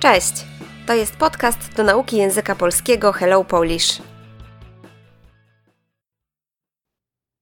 [0.00, 0.32] Cześć!
[0.86, 4.02] To jest podcast do nauki języka polskiego Hello Polish.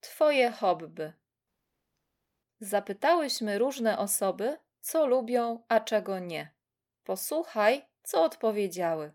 [0.00, 1.12] Twoje hobby.
[2.60, 6.54] Zapytałyśmy różne osoby, co lubią, a czego nie.
[7.04, 9.12] Posłuchaj, co odpowiedziały.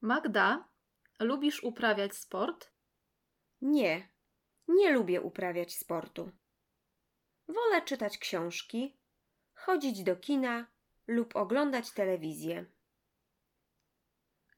[0.00, 0.68] Magda,
[1.20, 2.70] lubisz uprawiać sport?
[3.60, 4.08] Nie,
[4.68, 6.30] nie lubię uprawiać sportu.
[7.48, 8.96] Wolę czytać książki,
[9.54, 10.73] chodzić do kina
[11.06, 12.66] lub oglądać telewizję.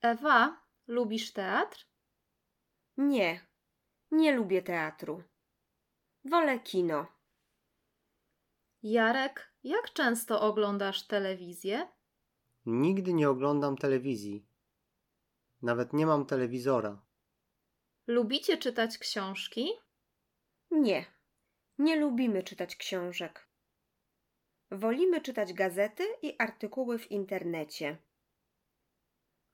[0.03, 1.87] Ewa, lubisz teatr?
[2.97, 3.47] Nie,
[4.11, 5.23] nie lubię teatru.
[6.25, 7.07] Wolę kino.
[8.83, 11.89] Jarek, jak często oglądasz telewizję?
[12.67, 14.47] Nigdy nie oglądam telewizji.
[15.63, 17.03] Nawet nie mam telewizora.
[18.07, 19.71] Lubicie czytać książki?
[20.71, 21.05] Nie,
[21.79, 23.46] nie lubimy czytać książek.
[24.70, 27.99] Wolimy czytać gazety i artykuły w internecie.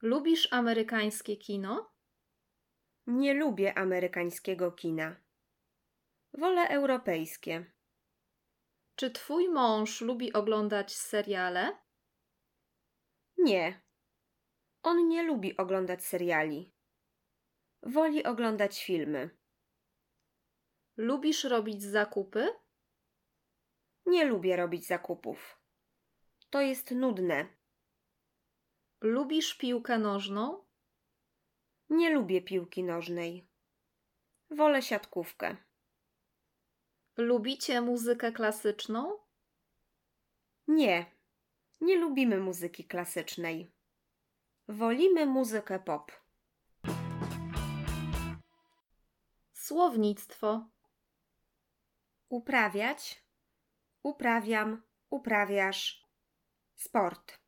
[0.02, 1.92] Lubisz amerykańskie kino?
[3.06, 5.16] Nie lubię amerykańskiego kina.
[6.32, 7.72] Wolę europejskie.
[8.96, 11.78] Czy twój mąż lubi oglądać seriale?
[13.38, 13.82] Nie.
[14.82, 16.72] On nie lubi oglądać seriali.
[17.82, 19.30] Woli oglądać filmy.
[20.96, 22.48] Lubisz robić zakupy?
[24.06, 25.58] Nie lubię robić zakupów.
[26.50, 27.46] To jest nudne.
[29.00, 30.64] Lubisz piłkę nożną?
[31.90, 33.48] Nie lubię piłki nożnej.
[34.50, 35.56] Wolę siatkówkę.
[37.16, 39.18] Lubicie muzykę klasyczną?
[40.68, 41.06] Nie.
[41.80, 43.72] Nie lubimy muzyki klasycznej.
[44.68, 46.12] Wolimy muzykę pop.
[49.52, 50.68] Słownictwo.
[52.28, 53.21] Uprawiać.
[54.02, 54.82] Uprawiam.
[55.10, 56.06] Uprawiasz.
[56.76, 57.38] Sport.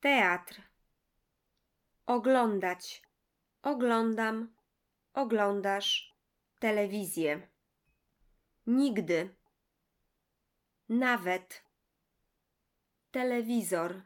[0.00, 0.62] Teatr.
[2.06, 3.02] Oglądać.
[3.62, 4.54] Oglądam.
[5.14, 6.14] Oglądasz.
[6.58, 7.48] Telewizję.
[8.66, 9.34] Nigdy.
[10.88, 11.64] Nawet.
[13.10, 14.02] Telewizor.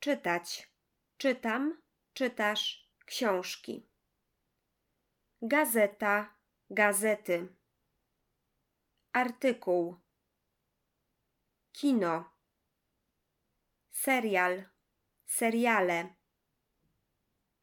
[0.00, 0.70] Czytać.
[1.16, 1.82] Czytam.
[2.12, 2.90] Czytasz.
[3.06, 3.88] Książki.
[5.42, 6.34] Gazeta.
[6.70, 7.55] Gazety.
[9.16, 9.96] Artykuł.
[11.72, 12.24] Kino.
[13.90, 14.64] Serial.
[15.26, 16.14] Seriale.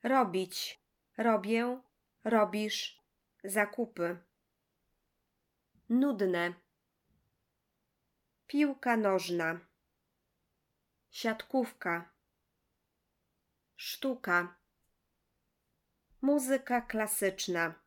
[0.04, 0.82] Robić.
[1.18, 1.82] Robię.
[2.24, 3.02] Robisz.
[3.44, 4.18] Zakupy.
[5.90, 6.54] Nudne.
[8.48, 9.60] Piłka nożna.
[11.12, 12.10] Siatkówka.
[13.76, 14.56] Sztuka.
[16.22, 17.83] Muzyka klasyczna.